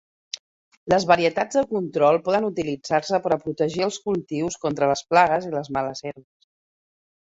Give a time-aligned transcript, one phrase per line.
[0.93, 5.57] Les varietats de control poden utilitzar-se per a protegir els cultius contra les plagues i
[5.61, 6.55] les males herbes.